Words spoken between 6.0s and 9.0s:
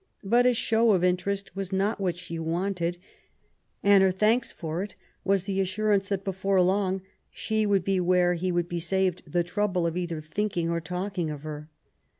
that before long she would be where he would be